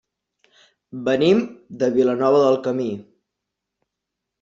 Venim 1.11 1.45
de 1.85 1.93
Vilanova 2.01 2.43
del 2.49 2.61
Camí. 2.67 2.91